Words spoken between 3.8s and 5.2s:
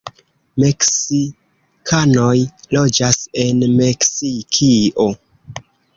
Meksikio.